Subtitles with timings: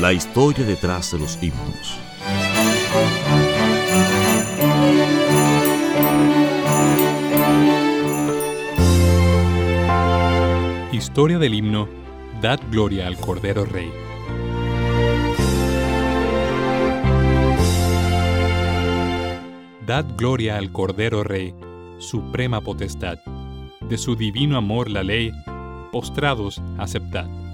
[0.00, 1.98] La historia detrás de los himnos.
[10.92, 11.88] Historia del himno
[12.40, 13.90] Dad gloria al Cordero Rey.
[19.86, 21.54] Dad gloria al Cordero Rey,
[21.98, 23.18] suprema potestad.
[23.80, 25.32] De su divino amor la ley,
[25.92, 27.45] postrados aceptad.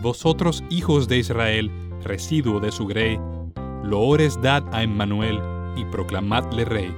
[0.00, 1.70] Vosotros, hijos de Israel,
[2.02, 3.20] residuo de su grey,
[3.82, 5.38] loores dad a Emmanuel
[5.76, 6.94] y proclamadle rey.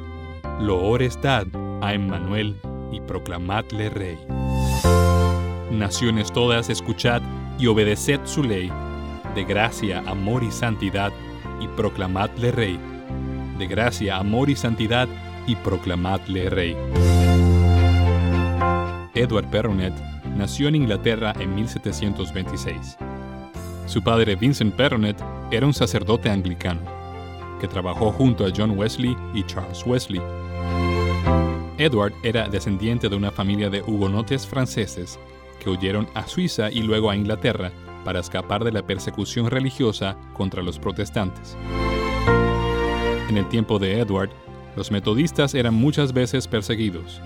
[0.61, 1.49] Loores dad
[1.81, 2.57] a Emmanuel
[2.93, 4.19] y proclamadle rey.
[5.73, 7.23] Naciones todas, escuchad
[7.59, 8.71] y obedeced su ley.
[9.35, 11.13] De gracia, amor y santidad,
[11.61, 12.79] y proclamadle rey.
[13.59, 15.09] De gracia, amor y santidad,
[15.49, 16.77] y proclamadle rey.
[19.15, 22.97] Edward Perronet nació en Inglaterra en 1726.
[23.87, 26.81] Su padre Vincent Perronet era un sacerdote anglicano,
[27.61, 30.23] que trabajó junto a John Wesley y Charles Wesley.
[31.79, 35.19] Edward era descendiente de una familia de hugonotes franceses
[35.61, 37.71] que huyeron a Suiza y luego a Inglaterra
[38.05, 41.57] para escapar de la persecución religiosa contra los protestantes.
[43.29, 44.31] En el tiempo de Edward,
[44.77, 47.21] los metodistas eran muchas veces perseguidos.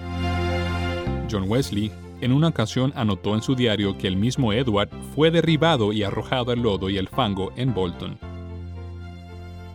[1.30, 1.90] John Wesley
[2.20, 6.52] en una ocasión anotó en su diario que el mismo Edward fue derribado y arrojado
[6.52, 8.18] al lodo y el fango en Bolton.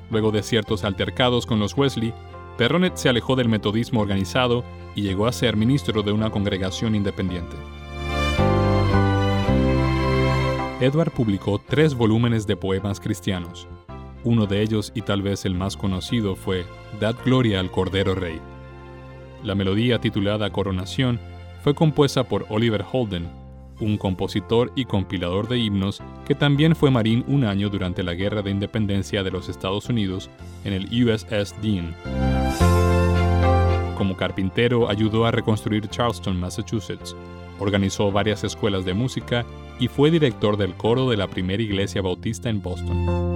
[0.09, 2.13] Luego de ciertos altercados con los Wesley,
[2.57, 4.63] Perronet se alejó del metodismo organizado
[4.96, 7.56] y llegó a ser ministro de una congregación independiente.
[10.81, 13.68] Edward publicó tres volúmenes de poemas cristianos.
[14.24, 16.66] Uno de ellos, y tal vez el más conocido, fue
[17.00, 18.40] Dad Gloria al Cordero Rey.
[19.44, 21.19] La melodía titulada Coronación
[21.63, 23.27] fue compuesta por Oliver Holden,
[23.79, 28.41] un compositor y compilador de himnos que también fue marín un año durante la Guerra
[28.41, 30.29] de Independencia de los Estados Unidos
[30.63, 31.95] en el USS Dean.
[33.97, 37.16] Como carpintero ayudó a reconstruir Charleston, Massachusetts,
[37.59, 39.45] organizó varias escuelas de música
[39.79, 43.31] y fue director del coro de la primera iglesia bautista en Boston.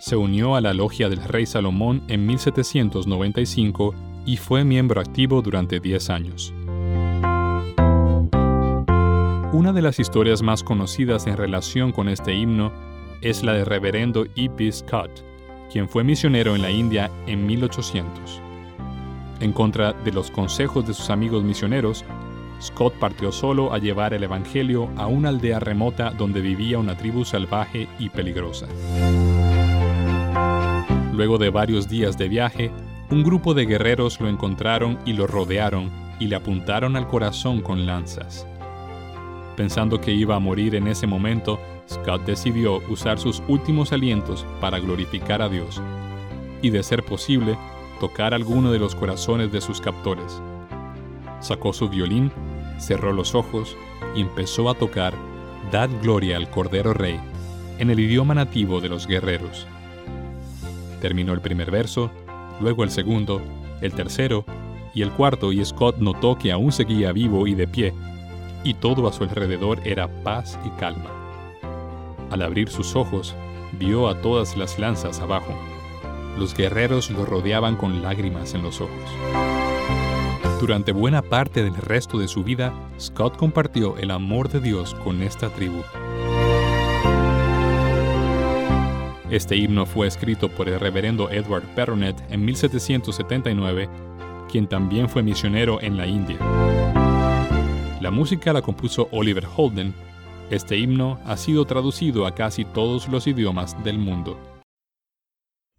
[0.00, 3.94] Se unió a la logia del rey Salomón en 1795
[4.26, 6.52] y fue miembro activo durante 10 años.
[9.50, 12.70] Una de las historias más conocidas en relación con este himno
[13.22, 14.70] es la de reverendo E.P.
[14.70, 15.24] Scott,
[15.72, 18.42] quien fue misionero en la India en 1800.
[19.40, 22.04] En contra de los consejos de sus amigos misioneros,
[22.60, 27.24] Scott partió solo a llevar el Evangelio a una aldea remota donde vivía una tribu
[27.24, 28.66] salvaje y peligrosa.
[31.14, 32.70] Luego de varios días de viaje,
[33.10, 37.86] un grupo de guerreros lo encontraron y lo rodearon y le apuntaron al corazón con
[37.86, 38.46] lanzas.
[39.58, 41.58] Pensando que iba a morir en ese momento,
[41.90, 45.82] Scott decidió usar sus últimos alientos para glorificar a Dios
[46.62, 47.58] y, de ser posible,
[47.98, 50.40] tocar alguno de los corazones de sus captores.
[51.40, 52.30] Sacó su violín,
[52.78, 53.76] cerró los ojos
[54.14, 55.12] y empezó a tocar
[55.72, 57.18] Dad Gloria al Cordero Rey
[57.80, 59.66] en el idioma nativo de los guerreros.
[61.00, 62.12] Terminó el primer verso
[62.60, 63.42] luego el segundo,
[63.80, 64.44] el tercero
[64.94, 67.92] y el cuarto y Scott notó que aún seguía vivo y de pie,
[68.64, 71.10] y todo a su alrededor era paz y calma.
[72.30, 73.34] Al abrir sus ojos,
[73.72, 75.54] vio a todas las lanzas abajo.
[76.38, 79.04] Los guerreros lo rodeaban con lágrimas en los ojos.
[80.60, 85.22] Durante buena parte del resto de su vida, Scott compartió el amor de Dios con
[85.22, 85.82] esta tribu.
[89.30, 93.88] Este himno fue escrito por el reverendo Edward Perronet en 1779,
[94.50, 96.38] quien también fue misionero en la India.
[98.08, 99.92] La música la compuso Oliver Holden,
[100.50, 104.38] Este himno ha sido traducido a casi todos los idiomas del mundo.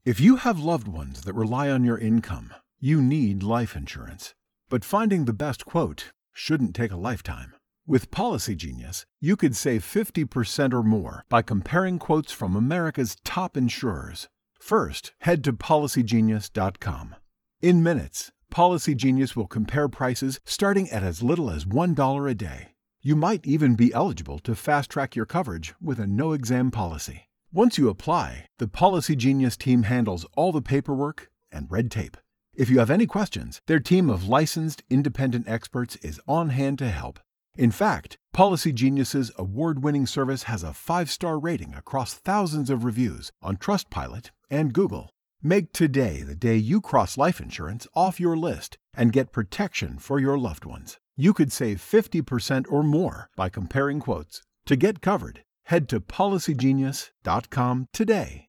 [0.06, 4.36] If you have loved ones that rely on your income, you need life insurance.
[4.70, 7.56] But finding the best quote shouldn't take a lifetime.
[7.88, 13.58] With Policy Genius, you could save 50% or more by comparing quotes from America's top
[13.58, 14.28] insurers.
[14.60, 17.16] First, head to policygenius.com.
[17.64, 22.70] In minutes, Policy Genius will compare prices starting at as little as $1 a day.
[23.02, 27.30] You might even be eligible to fast track your coverage with a no exam policy.
[27.52, 32.18] Once you apply, the Policy Genius team handles all the paperwork and red tape.
[32.56, 36.90] If you have any questions, their team of licensed independent experts is on hand to
[36.90, 37.20] help.
[37.56, 43.58] In fact, Policy Genius's award-winning service has a 5-star rating across thousands of reviews on
[43.58, 45.12] Trustpilot and Google.
[45.42, 50.20] Make today the day you cross life insurance off your list and get protection for
[50.20, 50.98] your loved ones.
[51.16, 54.42] You could save 50% or more by comparing quotes.
[54.66, 58.49] To get covered, head to policygenius.com today.